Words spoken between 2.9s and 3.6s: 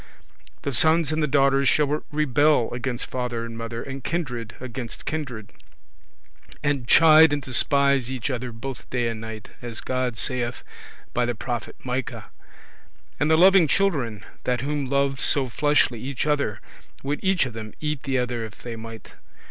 father and